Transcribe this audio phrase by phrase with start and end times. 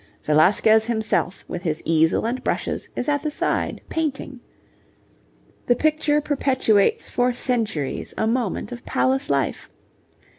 [0.23, 4.39] Velasquez himself, with his easel and brushes, is at the side, painting.
[5.67, 9.69] The picture perpetuates for centuries a moment of palace life.